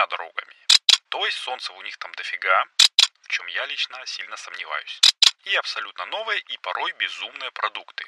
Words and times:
двумя 0.00 0.06
дорогами. 0.06 0.54
То 1.08 1.24
есть 1.26 1.36
солнца 1.38 1.72
у 1.72 1.82
них 1.82 1.96
там 1.98 2.10
дофига, 2.16 2.64
в 3.22 3.28
чем 3.28 3.46
я 3.48 3.66
лично 3.66 3.96
сильно 4.06 4.36
сомневаюсь. 4.36 5.00
И 5.44 5.56
абсолютно 5.56 6.06
новые 6.06 6.40
и 6.40 6.58
порой 6.62 6.92
безумные 6.98 7.50
продукты. 7.52 8.04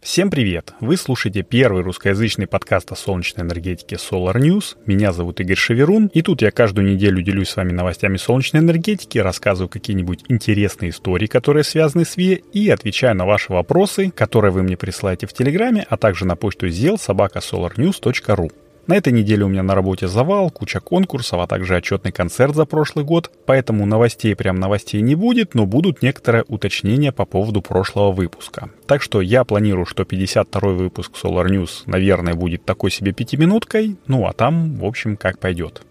Всем 0.00 0.30
привет! 0.30 0.72
Вы 0.80 0.96
слушаете 0.96 1.42
первый 1.42 1.82
русскоязычный 1.82 2.46
подкаст 2.46 2.90
о 2.90 2.96
солнечной 2.96 3.44
энергетике 3.44 3.96
Solar 3.96 4.36
News. 4.36 4.78
Меня 4.86 5.12
зовут 5.12 5.40
Игорь 5.40 5.56
Шеверун, 5.56 6.06
и 6.06 6.22
тут 6.22 6.40
я 6.40 6.50
каждую 6.50 6.86
неделю 6.86 7.22
делюсь 7.22 7.50
с 7.50 7.56
вами 7.56 7.72
новостями 7.72 8.16
солнечной 8.16 8.62
энергетики, 8.62 9.18
рассказываю 9.18 9.68
какие-нибудь 9.68 10.24
интересные 10.28 10.90
истории, 10.90 11.26
которые 11.26 11.64
связаны 11.64 12.06
с 12.06 12.16
ВИЭ, 12.16 12.36
и 12.36 12.70
отвечаю 12.70 13.14
на 13.14 13.26
ваши 13.26 13.52
вопросы, 13.52 14.10
которые 14.10 14.52
вы 14.52 14.62
мне 14.62 14.78
присылаете 14.78 15.26
в 15.26 15.34
Телеграме, 15.34 15.86
а 15.88 15.98
также 15.98 16.24
на 16.24 16.34
почту 16.34 16.68
zел 16.70 16.98
собака 16.98 17.40
solarnews.ru. 17.40 18.50
На 18.90 18.96
этой 18.96 19.12
неделе 19.12 19.44
у 19.44 19.48
меня 19.48 19.62
на 19.62 19.76
работе 19.76 20.08
завал, 20.08 20.50
куча 20.50 20.80
конкурсов, 20.80 21.38
а 21.38 21.46
также 21.46 21.76
отчетный 21.76 22.10
концерт 22.10 22.56
за 22.56 22.64
прошлый 22.64 23.04
год, 23.04 23.30
поэтому 23.46 23.86
новостей 23.86 24.34
прям 24.34 24.58
новостей 24.58 25.00
не 25.00 25.14
будет, 25.14 25.54
но 25.54 25.64
будут 25.64 26.02
некоторые 26.02 26.42
уточнения 26.48 27.12
по 27.12 27.24
поводу 27.24 27.62
прошлого 27.62 28.10
выпуска. 28.10 28.68
Так 28.88 29.00
что 29.00 29.20
я 29.20 29.44
планирую, 29.44 29.86
что 29.86 30.04
52 30.04 30.70
выпуск 30.72 31.12
Solar 31.22 31.46
News, 31.46 31.84
наверное, 31.86 32.34
будет 32.34 32.64
такой 32.64 32.90
себе 32.90 33.12
пятиминуткой, 33.12 33.96
ну 34.08 34.26
а 34.26 34.32
там, 34.32 34.74
в 34.74 34.84
общем, 34.84 35.16
как 35.16 35.38
пойдет. 35.38 35.82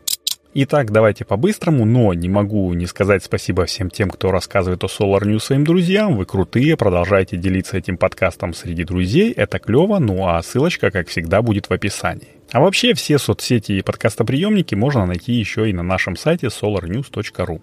Итак, 0.53 0.91
давайте 0.91 1.23
по-быстрому, 1.23 1.86
но 1.86 2.13
не 2.13 2.27
могу 2.27 2.73
не 2.73 2.86
сказать 2.86 3.23
спасибо 3.23 3.63
всем 3.63 3.89
тем, 3.89 4.09
кто 4.09 4.30
рассказывает 4.30 4.84
о 4.84 4.88
Solar 4.88 5.22
News 5.22 5.39
своим 5.39 5.63
друзьям. 5.63 6.17
Вы 6.17 6.25
крутые, 6.25 6.75
продолжайте 6.75 7.38
делиться 7.38 7.78
этим 7.78 7.95
подкастом 7.95 8.53
среди 8.53 8.84
друзей, 8.84 9.31
это 9.31 9.58
клево, 9.58 10.00
ну 10.00 10.28
а 10.28 10.44
ссылочка, 10.44 10.91
как 10.91 11.08
всегда, 11.08 11.41
будет 11.41 11.69
в 11.69 11.72
описании. 11.72 12.38
А 12.52 12.59
вообще 12.59 12.94
все 12.94 13.19
соцсети 13.19 13.73
и 13.73 13.81
подкастоприемники 13.81 14.73
можно 14.73 15.05
найти 15.05 15.33
еще 15.33 15.69
и 15.69 15.73
на 15.73 15.83
нашем 15.83 16.16
сайте 16.16 16.47
solarnews.ru. 16.47 17.61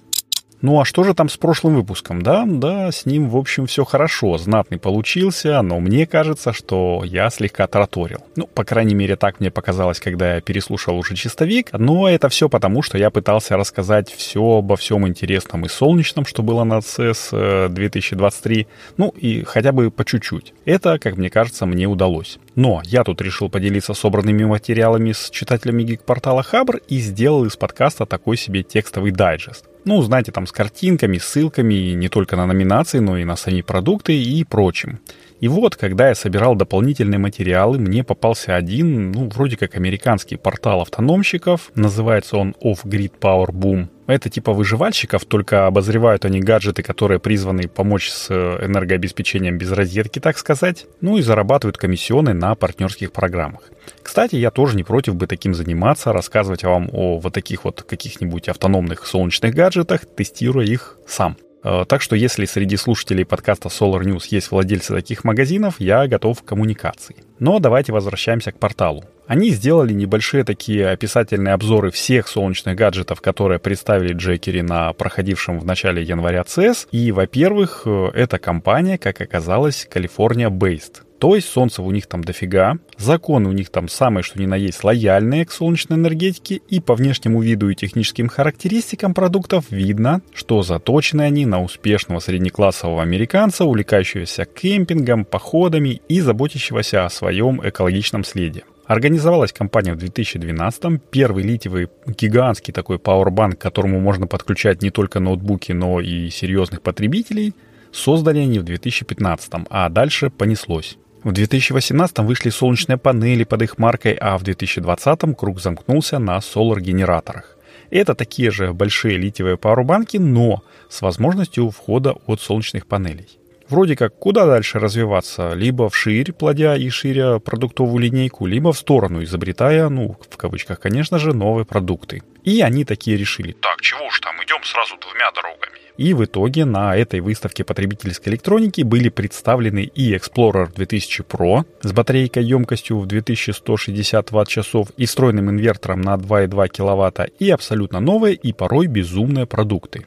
Ну 0.62 0.80
а 0.80 0.84
что 0.84 1.04
же 1.04 1.14
там 1.14 1.28
с 1.28 1.36
прошлым 1.36 1.76
выпуском? 1.76 2.22
Да, 2.22 2.44
да, 2.46 2.90
с 2.90 3.06
ним, 3.06 3.28
в 3.28 3.36
общем, 3.36 3.66
все 3.66 3.84
хорошо. 3.84 4.38
Знатный 4.38 4.78
получился, 4.78 5.60
но 5.62 5.80
мне 5.80 6.06
кажется, 6.06 6.52
что 6.52 7.02
я 7.04 7.28
слегка 7.30 7.66
тараторил. 7.66 8.20
Ну, 8.36 8.46
по 8.46 8.64
крайней 8.64 8.94
мере, 8.94 9.16
так 9.16 9.40
мне 9.40 9.50
показалось, 9.50 10.00
когда 10.00 10.36
я 10.36 10.40
переслушал 10.40 10.96
уже 10.96 11.14
чистовик. 11.14 11.72
Но 11.72 12.08
это 12.08 12.28
все 12.28 12.48
потому, 12.48 12.82
что 12.82 12.98
я 12.98 13.10
пытался 13.10 13.56
рассказать 13.56 14.10
все 14.10 14.58
обо 14.58 14.76
всем 14.76 15.06
интересном 15.06 15.66
и 15.66 15.68
солнечном, 15.68 16.24
что 16.24 16.42
было 16.42 16.64
на 16.64 16.78
CES 16.78 17.68
2023. 17.68 18.62
Э, 18.62 18.64
ну 18.96 19.10
и 19.16 19.42
хотя 19.42 19.72
бы 19.72 19.90
по 19.90 20.04
чуть-чуть. 20.04 20.54
Это, 20.64 20.98
как 20.98 21.16
мне 21.16 21.30
кажется, 21.30 21.66
мне 21.66 21.86
удалось. 21.86 22.38
Но 22.54 22.80
я 22.84 23.04
тут 23.04 23.20
решил 23.20 23.50
поделиться 23.50 23.92
собранными 23.92 24.44
материалами 24.44 25.12
с 25.12 25.30
читателями 25.30 25.82
гик-портала 25.82 26.42
Хабр 26.42 26.80
и 26.88 26.98
сделал 26.98 27.44
из 27.44 27.56
подкаста 27.56 28.06
такой 28.06 28.36
себе 28.36 28.62
текстовый 28.62 29.12
дайджест. 29.12 29.66
Ну, 29.86 30.02
знаете, 30.02 30.32
там 30.32 30.48
с 30.48 30.52
картинками, 30.52 31.16
ссылками 31.18 31.94
не 31.94 32.08
только 32.08 32.34
на 32.34 32.44
номинации, 32.44 32.98
но 32.98 33.16
и 33.16 33.24
на 33.24 33.36
сами 33.36 33.60
продукты 33.62 34.20
и 34.20 34.42
прочим. 34.42 34.98
И 35.38 35.46
вот, 35.46 35.76
когда 35.76 36.08
я 36.08 36.16
собирал 36.16 36.56
дополнительные 36.56 37.20
материалы, 37.20 37.78
мне 37.78 38.02
попался 38.02 38.56
один, 38.56 39.12
ну, 39.12 39.28
вроде 39.28 39.56
как 39.56 39.76
американский 39.76 40.34
портал 40.36 40.80
автономщиков. 40.80 41.70
Называется 41.76 42.36
он 42.36 42.56
Off-Grid 42.60 43.12
Power 43.20 43.50
Boom. 43.52 43.86
Это 44.08 44.28
типа 44.28 44.52
выживальщиков, 44.52 45.24
только 45.24 45.66
обозревают 45.66 46.24
они 46.24 46.40
гаджеты, 46.40 46.82
которые 46.82 47.20
призваны 47.20 47.68
помочь 47.68 48.08
с 48.08 48.26
э, 48.30 48.66
энергообеспечением 48.66 49.56
без 49.56 49.70
розетки, 49.70 50.18
так 50.18 50.36
сказать. 50.38 50.86
Ну 51.00 51.16
и 51.16 51.22
зарабатывают 51.22 51.76
комиссионы 51.76 52.32
на 52.32 52.56
партнерских 52.56 53.12
программах. 53.12 53.70
Кстати, 54.16 54.36
я 54.36 54.50
тоже 54.50 54.78
не 54.78 54.82
против 54.82 55.14
бы 55.14 55.26
таким 55.26 55.52
заниматься, 55.52 56.10
рассказывать 56.10 56.64
вам 56.64 56.88
о 56.90 57.18
вот 57.18 57.34
таких 57.34 57.64
вот 57.64 57.82
каких-нибудь 57.82 58.48
автономных 58.48 59.06
солнечных 59.06 59.54
гаджетах, 59.54 60.06
тестируя 60.06 60.64
их 60.64 60.96
сам. 61.06 61.36
Э, 61.62 61.84
так 61.86 62.00
что 62.00 62.16
если 62.16 62.46
среди 62.46 62.78
слушателей 62.78 63.26
подкаста 63.26 63.68
Solar 63.68 64.00
News 64.00 64.28
есть 64.30 64.50
владельцы 64.50 64.94
таких 64.94 65.22
магазинов, 65.24 65.74
я 65.80 66.06
готов 66.06 66.40
к 66.40 66.46
коммуникации. 66.46 67.16
Но 67.40 67.58
давайте 67.58 67.92
возвращаемся 67.92 68.52
к 68.52 68.58
порталу. 68.58 69.04
Они 69.26 69.50
сделали 69.50 69.92
небольшие 69.92 70.44
такие 70.44 70.88
описательные 70.88 71.52
обзоры 71.52 71.90
всех 71.90 72.26
солнечных 72.26 72.74
гаджетов, 72.74 73.20
которые 73.20 73.58
представили 73.58 74.14
Джекери 74.14 74.62
на 74.62 74.94
проходившем 74.94 75.60
в 75.60 75.66
начале 75.66 76.02
января 76.02 76.40
CES. 76.40 76.88
И, 76.90 77.12
во-первых, 77.12 77.82
э, 77.84 78.12
эта 78.14 78.38
компания, 78.38 78.96
как 78.96 79.20
оказалось, 79.20 79.86
California-based. 79.92 81.02
То 81.18 81.34
есть 81.34 81.48
солнца 81.48 81.82
у 81.82 81.90
них 81.90 82.06
там 82.06 82.22
дофига, 82.22 82.78
законы 82.98 83.48
у 83.48 83.52
них 83.52 83.70
там 83.70 83.88
самые 83.88 84.22
что 84.22 84.38
ни 84.38 84.46
на 84.46 84.54
есть 84.54 84.84
лояльные 84.84 85.46
к 85.46 85.52
солнечной 85.52 85.98
энергетике, 85.98 86.60
и 86.68 86.80
по 86.80 86.94
внешнему 86.94 87.40
виду 87.40 87.70
и 87.70 87.74
техническим 87.74 88.28
характеристикам 88.28 89.14
продуктов 89.14 89.64
видно, 89.70 90.20
что 90.34 90.62
заточены 90.62 91.22
они 91.22 91.46
на 91.46 91.62
успешного 91.62 92.20
среднеклассового 92.20 93.02
американца, 93.02 93.64
увлекающегося 93.64 94.44
кемпингом, 94.44 95.24
походами 95.24 96.02
и 96.08 96.20
заботящегося 96.20 97.06
о 97.06 97.10
своем 97.10 97.66
экологичном 97.66 98.22
следе. 98.22 98.64
Организовалась 98.86 99.52
компания 99.52 99.94
в 99.94 99.98
2012-м. 99.98 101.00
Первый 101.10 101.42
литиевый 101.42 101.88
гигантский 102.06 102.72
такой 102.72 102.98
пауэрбанк, 103.00 103.58
к 103.58 103.60
которому 103.60 103.98
можно 104.00 104.28
подключать 104.28 104.82
не 104.82 104.90
только 104.90 105.18
ноутбуки, 105.18 105.72
но 105.72 106.00
и 106.00 106.30
серьезных 106.30 106.82
потребителей, 106.82 107.52
создали 107.90 108.38
они 108.40 108.60
в 108.60 108.64
2015-м, 108.64 109.66
а 109.70 109.88
дальше 109.88 110.30
понеслось. 110.30 110.98
В 111.26 111.32
2018 111.32 112.18
вышли 112.18 112.50
солнечные 112.50 112.98
панели 112.98 113.42
под 113.42 113.62
их 113.62 113.78
маркой, 113.78 114.12
а 114.12 114.38
в 114.38 114.44
2020 114.44 115.36
круг 115.36 115.60
замкнулся 115.60 116.20
на 116.20 116.40
солар-генераторах. 116.40 117.56
Это 117.90 118.14
такие 118.14 118.52
же 118.52 118.72
большие 118.72 119.16
литиевые 119.16 119.56
пауэрбанки, 119.56 120.18
но 120.18 120.62
с 120.88 121.02
возможностью 121.02 121.70
входа 121.70 122.12
от 122.28 122.40
солнечных 122.40 122.86
панелей. 122.86 123.40
Вроде 123.68 123.96
как, 123.96 124.16
куда 124.16 124.46
дальше 124.46 124.78
развиваться? 124.78 125.52
Либо 125.54 125.88
вширь, 125.88 126.32
плодя 126.32 126.76
и 126.76 126.88
ширя 126.90 127.40
продуктовую 127.40 127.98
линейку, 127.98 128.46
либо 128.46 128.72
в 128.72 128.78
сторону, 128.78 129.24
изобретая, 129.24 129.88
ну, 129.88 130.16
в 130.30 130.36
кавычках, 130.36 130.78
конечно 130.78 131.18
же, 131.18 131.34
новые 131.34 131.64
продукты. 131.64 132.22
И 132.44 132.60
они 132.60 132.84
такие 132.84 133.16
решили. 133.16 133.50
Так, 133.50 133.80
чего 133.80 134.06
уж 134.06 134.20
там, 134.20 134.36
идем 134.44 134.62
сразу 134.62 134.94
двумя 135.00 135.32
дорогами. 135.32 135.85
И 135.96 136.12
в 136.12 136.24
итоге 136.24 136.64
на 136.64 136.96
этой 136.96 137.20
выставке 137.20 137.64
потребительской 137.64 138.32
электроники 138.32 138.82
были 138.82 139.08
представлены 139.08 139.84
и 139.84 140.14
Explorer 140.14 140.68
2000 140.74 141.22
Pro 141.22 141.64
с 141.82 141.92
батарейкой 141.92 142.44
емкостью 142.44 142.98
в 142.98 143.06
2160 143.06 144.30
Вт-часов 144.30 144.88
и 144.96 145.06
встроенным 145.06 145.50
инвертором 145.50 146.02
на 146.02 146.14
2,2 146.16 146.68
кВт, 146.68 147.32
и 147.38 147.50
абсолютно 147.50 148.00
новые 148.00 148.34
и 148.34 148.52
порой 148.52 148.86
безумные 148.86 149.46
продукты. 149.46 150.06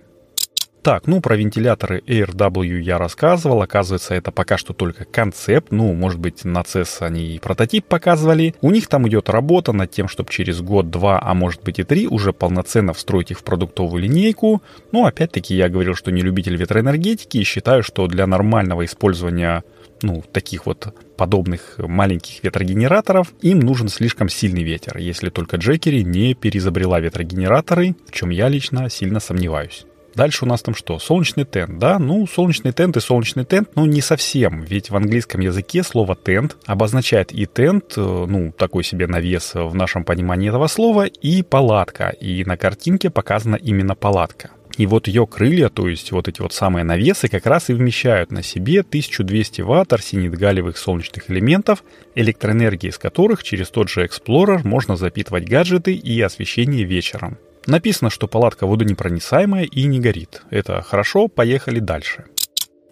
Так, 0.81 1.07
ну 1.07 1.19
про 1.19 1.35
вентиляторы 1.35 2.01
AirW 2.07 2.79
я 2.79 2.97
рассказывал. 2.97 3.61
Оказывается, 3.61 4.13
это 4.13 4.31
пока 4.31 4.57
что 4.57 4.73
только 4.73 5.03
концепт. 5.03 5.71
Ну, 5.71 5.93
может 5.93 6.19
быть, 6.19 6.45
на 6.45 6.61
CES 6.61 7.01
они 7.01 7.35
и 7.35 7.39
прототип 7.39 7.85
показывали. 7.85 8.55
У 8.61 8.71
них 8.71 8.87
там 8.87 9.07
идет 9.07 9.29
работа 9.29 9.73
над 9.73 9.91
тем, 9.91 10.07
чтобы 10.07 10.29
через 10.29 10.61
год-два, 10.61 11.21
а 11.21 11.33
может 11.33 11.63
быть 11.63 11.79
и 11.79 11.83
три, 11.83 12.07
уже 12.07 12.31
полноценно 12.31 12.93
встроить 12.93 13.31
их 13.31 13.39
в 13.39 13.43
продуктовую 13.43 14.03
линейку. 14.03 14.61
Но 14.93 15.05
опять-таки 15.05 15.53
я 15.53 15.67
говорил, 15.67 15.95
что 15.95 16.11
не 16.11 16.21
любитель 16.21 16.55
ветроэнергетики 16.55 17.37
и 17.37 17.43
считаю, 17.43 17.83
что 17.83 18.07
для 18.07 18.25
нормального 18.25 18.85
использования 18.85 19.65
ну, 20.01 20.23
таких 20.31 20.65
вот 20.65 20.93
подобных 21.17 21.75
маленьких 21.77 22.41
ветрогенераторов, 22.41 23.33
им 23.41 23.59
нужен 23.59 23.89
слишком 23.89 24.29
сильный 24.29 24.63
ветер, 24.63 24.97
если 24.97 25.29
только 25.29 25.57
Джекери 25.57 26.03
не 26.03 26.33
переизобрела 26.33 27.01
ветрогенераторы, 27.01 27.97
в 28.07 28.13
чем 28.13 28.29
я 28.29 28.47
лично 28.47 28.89
сильно 28.89 29.19
сомневаюсь. 29.19 29.85
Дальше 30.15 30.45
у 30.45 30.47
нас 30.47 30.61
там 30.61 30.75
что? 30.75 30.99
Солнечный 30.99 31.45
тент, 31.45 31.77
да? 31.79 31.99
Ну, 31.99 32.27
солнечный 32.27 32.73
тент 32.73 32.97
и 32.97 32.99
солнечный 32.99 33.45
тент, 33.45 33.69
ну, 33.75 33.85
не 33.85 34.01
совсем. 34.01 34.63
Ведь 34.63 34.89
в 34.89 34.95
английском 34.95 35.41
языке 35.41 35.83
слово 35.83 36.15
тент 36.15 36.57
обозначает 36.65 37.33
и 37.33 37.45
тент, 37.45 37.93
э, 37.97 38.01
ну, 38.01 38.51
такой 38.51 38.83
себе 38.83 39.07
навес 39.07 39.51
в 39.53 39.75
нашем 39.75 40.03
понимании 40.03 40.49
этого 40.49 40.67
слова, 40.67 41.05
и 41.05 41.41
палатка. 41.43 42.09
И 42.09 42.43
на 42.45 42.57
картинке 42.57 43.09
показана 43.09 43.55
именно 43.55 43.95
палатка. 43.95 44.51
И 44.79 44.85
вот 44.85 45.09
ее 45.09 45.27
крылья, 45.27 45.67
то 45.67 45.89
есть 45.89 46.13
вот 46.13 46.29
эти 46.29 46.39
вот 46.39 46.53
самые 46.53 46.85
навесы, 46.85 47.27
как 47.27 47.45
раз 47.45 47.69
и 47.69 47.73
вмещают 47.73 48.31
на 48.31 48.41
себе 48.41 48.79
1200 48.79 49.59
ватт 49.59 49.91
арсенид-галевых 49.91 50.77
солнечных 50.77 51.29
элементов, 51.29 51.83
электроэнергии 52.15 52.87
из 52.87 52.97
которых 52.97 53.43
через 53.43 53.69
тот 53.69 53.89
же 53.89 54.05
Explorer 54.05 54.61
можно 54.63 54.95
запитывать 54.95 55.49
гаджеты 55.49 55.93
и 55.93 56.21
освещение 56.21 56.85
вечером. 56.85 57.37
Написано, 57.69 58.09
что 58.09 58.27
палатка 58.27 58.65
водонепроницаемая 58.65 59.63
и 59.63 59.83
не 59.85 59.99
горит. 59.99 60.41
Это 60.49 60.81
хорошо, 60.81 61.27
поехали 61.27 61.79
дальше. 61.79 62.25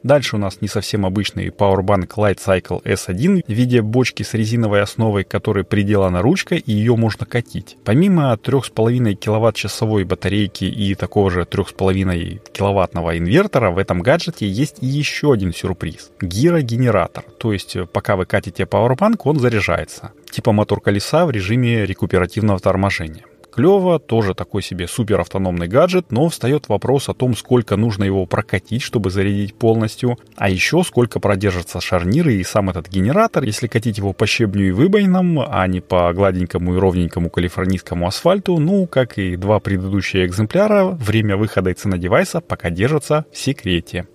Дальше 0.04 0.36
у 0.36 0.40
нас 0.40 0.62
не 0.62 0.68
совсем 0.68 1.04
обычный 1.04 1.48
Powerbank 1.48 2.10
Light 2.16 2.38
Cycle 2.38 2.84
S1 2.84 3.44
в 3.48 3.52
виде 3.52 3.82
бочки 3.82 4.22
с 4.22 4.36
резиновой 4.36 4.84
основой, 4.84 5.24
которой 5.24 5.64
приделана 5.64 6.22
ручка 6.22 6.54
и 6.54 6.72
ее 6.72 6.96
можно 6.96 7.26
катить. 7.26 7.76
Помимо 7.84 8.32
3,5 8.36 9.16
кВт-часовой 9.16 10.04
батарейки 10.04 10.66
и 10.66 10.94
такого 10.94 11.32
же 11.32 11.42
3,5 11.42 12.52
киловаттного 12.54 13.18
инвертора, 13.18 13.72
в 13.72 13.80
этом 13.80 14.02
гаджете 14.02 14.48
есть 14.48 14.78
и 14.82 14.86
еще 14.86 15.34
один 15.34 15.54
сюрприз. 15.54 16.12
Гирогенератор. 16.22 17.24
То 17.40 17.52
есть 17.52 17.76
пока 17.92 18.16
вы 18.16 18.28
катите 18.28 18.64
Powerbank, 18.64 19.22
он 19.24 19.40
заряжается. 19.40 20.12
Типа 20.30 20.52
мотор 20.52 20.82
колеса 20.82 21.26
в 21.26 21.32
режиме 21.32 21.84
рекуперативного 21.84 22.60
торможения. 22.60 23.26
Клево, 23.58 23.98
тоже 23.98 24.36
такой 24.36 24.62
себе 24.62 24.88
супер 24.88 25.20
автономный 25.20 25.68
гаджет, 25.68 26.12
но 26.12 26.30
встает 26.30 26.70
вопрос 26.70 27.10
о 27.10 27.16
том, 27.16 27.36
сколько 27.36 27.76
нужно 27.76 28.04
его 28.04 28.28
прокатить, 28.28 28.84
чтобы 28.84 29.10
зарядить 29.10 29.56
полностью, 29.56 30.20
а 30.36 30.48
еще 30.48 30.84
сколько 30.84 31.20
продержатся 31.20 31.82
шарниры 31.82 32.36
и 32.36 32.44
сам 32.44 32.70
этот 32.70 32.88
генератор, 32.88 33.44
если 33.44 33.66
катить 33.66 33.98
его 33.98 34.14
по 34.14 34.28
щебню 34.28 34.68
и 34.68 34.72
выбоинам, 34.72 35.40
а 35.40 35.66
не 35.66 35.82
по 35.82 36.14
гладенькому 36.14 36.76
и 36.76 36.78
ровненькому 36.78 37.32
калифорнийскому 37.32 38.06
асфальту, 38.06 38.60
ну, 38.60 38.86
как 38.86 39.18
и 39.18 39.36
два 39.36 39.60
предыдущие 39.60 40.28
экземпляра, 40.28 40.86
время 40.86 41.36
выхода 41.36 41.72
и 41.72 41.74
цена 41.74 41.98
девайса 41.98 42.42
пока 42.42 42.70
держатся 42.70 43.26
в 43.34 43.38
секрете. 43.40 44.06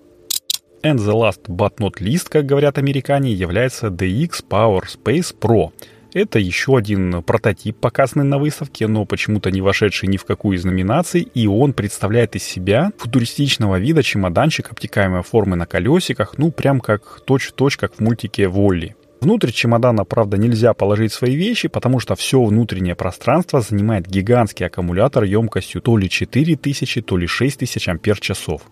And 0.84 0.98
the 0.98 1.14
last 1.14 1.48
but 1.48 1.78
not 1.78 1.94
least, 2.00 2.28
как 2.28 2.46
говорят 2.46 2.78
американе, 2.78 3.32
является 3.32 3.88
DX 3.88 4.44
Power 4.48 4.82
Space 4.82 5.34
Pro. 5.36 5.72
Это 6.14 6.38
еще 6.38 6.76
один 6.76 7.22
прототип, 7.22 7.78
показанный 7.78 8.26
на 8.26 8.38
выставке, 8.38 8.86
но 8.86 9.06
почему-то 9.06 9.50
не 9.50 9.62
вошедший 9.62 10.08
ни 10.08 10.18
в 10.18 10.24
какую 10.24 10.58
из 10.58 10.64
номинаций, 10.64 11.22
и 11.22 11.46
он 11.46 11.72
представляет 11.72 12.36
из 12.36 12.42
себя 12.42 12.92
футуристичного 12.98 13.78
вида 13.78 14.02
чемоданчик 14.02 14.70
обтекаемой 14.70 15.22
формы 15.22 15.56
на 15.56 15.64
колесиках, 15.64 16.34
ну 16.36 16.50
прям 16.50 16.80
как 16.80 17.22
точь-в-точь, 17.24 17.78
как 17.78 17.94
в 17.94 18.00
мультике 18.00 18.46
«Волли». 18.48 18.94
Внутрь 19.22 19.52
чемодана, 19.52 20.04
правда, 20.04 20.36
нельзя 20.36 20.74
положить 20.74 21.12
свои 21.12 21.36
вещи, 21.36 21.68
потому 21.68 22.00
что 22.00 22.16
все 22.16 22.42
внутреннее 22.42 22.96
пространство 22.96 23.60
занимает 23.60 24.08
гигантский 24.08 24.66
аккумулятор 24.66 25.22
емкостью 25.22 25.80
то 25.80 25.96
ли 25.96 26.10
4000, 26.10 27.02
то 27.02 27.16
ли 27.16 27.28
6000 27.28 27.88
ампер-часов. 27.88 28.62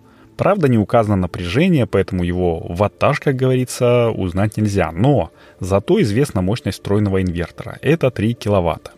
Правда, 0.41 0.69
не 0.69 0.79
указано 0.79 1.17
напряжение, 1.17 1.85
поэтому 1.85 2.25
его 2.25 2.61
ваттаж, 2.61 3.21
как 3.21 3.37
говорится, 3.37 4.09
узнать 4.09 4.57
нельзя. 4.57 4.91
Но 4.91 5.33
зато 5.61 6.01
известна 6.01 6.41
мощность 6.41 6.79
встроенного 6.79 7.21
инвертора. 7.21 7.79
Это 7.83 8.11
3 8.11 8.33
киловатта. 8.33 8.93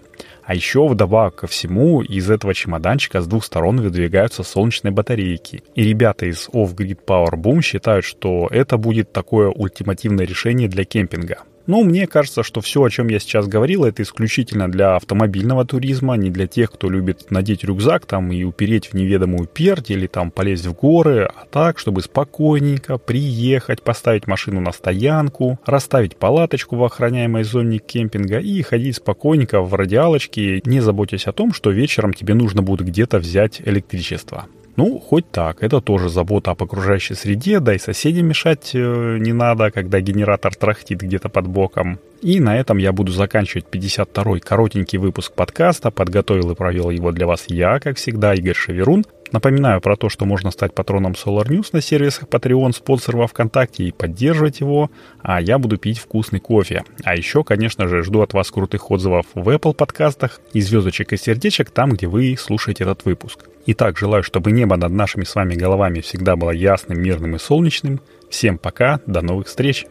А 0.45 0.55
еще 0.55 0.87
вдобавок 0.87 1.35
ко 1.35 1.47
всему 1.49 2.01
из 2.01 2.31
этого 2.31 2.55
чемоданчика 2.55 3.21
с 3.21 3.27
двух 3.27 3.45
сторон 3.45 3.81
выдвигаются 3.81 4.45
солнечные 4.45 4.93
батарейки. 4.93 5.65
И 5.75 5.83
ребята 5.83 6.27
из 6.27 6.49
Off-Grid 6.53 6.99
Power 7.05 7.35
Boom 7.35 7.61
считают, 7.61 8.05
что 8.05 8.47
это 8.49 8.77
будет 8.77 9.13
такое 9.13 9.49
ультимативное 9.49 10.25
решение 10.25 10.69
для 10.69 10.85
кемпинга. 10.85 11.39
Ну, 11.67 11.85
мне 11.85 12.07
кажется, 12.07 12.43
что 12.43 12.61
все, 12.61 12.83
о 12.83 12.91
чем 12.91 13.09
я 13.09 13.21
сейчас 13.21 13.47
говорил, 13.47 13.85
это 13.85 14.03
исключительно 14.03 14.71
для 14.71 14.97
автомобильного 14.97 15.65
туризма, 15.65 16.17
не 16.17 16.31
для 16.31 16.47
тех, 16.47 16.73
кто 16.73 16.91
любит 16.91 17.31
надеть 17.31 17.63
рюкзак 17.63 18.07
там 18.07 18.33
и 18.33 18.43
упереть 18.43 18.87
в 18.89 18.95
неведомую 18.95 19.47
пердь 19.47 19.91
или 19.91 20.09
там 20.09 20.31
полезть 20.31 20.67
в 20.67 20.75
горы, 20.75 21.31
а 21.33 21.47
так, 21.47 21.79
чтобы 21.79 22.03
спокойненько 22.03 22.99
приехать, 22.99 23.83
поставить 23.83 24.27
машину 24.27 24.61
на 24.61 24.73
стоянку, 24.73 25.61
расставить 25.65 26.17
палаточку 26.17 26.77
в 26.77 26.85
охраняемой 26.85 27.45
зоне 27.45 27.79
кемпинга 27.79 28.39
и 28.39 28.61
ходить 28.63 28.97
спокойненько 28.97 29.63
в 29.63 29.73
радиалочке, 29.75 30.63
не 30.65 30.81
заботясь 30.81 31.27
о 31.27 31.33
том, 31.33 31.53
что 31.53 31.71
вечером 31.71 32.13
тебе 32.13 32.35
нужно 32.35 32.63
будет 32.63 32.87
где-то 32.87 33.19
взять 33.19 33.61
электричество. 33.65 34.47
Ну, 34.77 34.99
хоть 34.99 35.31
так, 35.31 35.63
это 35.63 35.81
тоже 35.81 36.09
забота 36.09 36.53
об 36.53 36.63
окружающей 36.63 37.15
среде, 37.15 37.61
да 37.61 37.75
и 37.75 37.79
соседям 37.79 38.27
мешать 38.27 38.71
э, 38.73 39.19
не 39.19 39.33
надо, 39.35 39.71
когда 39.71 40.01
генератор 40.01 40.55
трахтит 40.55 41.03
где-то 41.03 41.29
под 41.29 41.47
боком. 41.53 41.99
И 42.23 42.39
на 42.39 42.57
этом 42.57 42.79
я 42.79 42.93
буду 42.93 43.11
заканчивать 43.11 43.67
52-й 43.71 44.41
коротенький 44.41 44.99
выпуск 44.99 45.33
подкаста. 45.33 45.91
Подготовил 45.91 46.53
и 46.53 46.55
провел 46.55 46.91
его 46.91 47.11
для 47.11 47.27
вас 47.27 47.47
я, 47.49 47.81
как 47.81 47.97
всегда, 47.97 48.33
Игорь 48.35 48.55
Шеверун. 48.55 49.05
Напоминаю 49.33 49.81
про 49.81 49.97
то, 49.97 50.09
что 50.09 50.25
можно 50.25 50.51
стать 50.51 50.75
патроном 50.75 51.13
Solar 51.13 51.49
News 51.49 51.71
на 51.73 51.81
сервисах 51.81 52.29
Patreon, 52.29 52.73
спонсор 52.73 53.17
во 53.17 53.27
Вконтакте 53.27 53.85
и 53.85 53.91
поддерживать 53.91 54.61
его, 54.61 54.91
а 55.23 55.41
я 55.41 55.59
буду 55.59 55.79
пить 55.79 55.99
вкусный 55.99 56.39
кофе. 56.39 56.85
А 57.03 57.17
еще, 57.17 57.43
конечно 57.43 57.89
же, 57.89 58.03
жду 58.03 58.21
от 58.21 58.35
вас 58.35 58.51
крутых 58.51 58.91
отзывов 58.91 59.27
в 59.35 59.49
Apple 59.49 59.75
подкастах 59.75 60.41
и 60.53 60.61
звездочек 60.61 61.15
и 61.15 61.17
сердечек 61.17 61.71
там, 61.71 61.91
где 61.91 62.07
вы 62.07 62.37
слушаете 62.39 62.85
этот 62.85 63.05
выпуск. 63.05 63.49
Итак, 63.67 63.99
желаю, 63.99 64.23
чтобы 64.23 64.53
небо 64.53 64.77
над 64.77 64.93
нашими 64.93 65.25
с 65.25 65.35
вами 65.35 65.55
головами 65.55 66.01
всегда 66.01 66.37
было 66.37 66.51
ясным, 66.51 67.01
мирным 67.01 67.35
и 67.35 67.39
солнечным. 67.39 68.01
Всем 68.29 68.59
пока, 68.59 69.01
до 69.07 69.23
новых 69.23 69.47
встреч! 69.47 69.87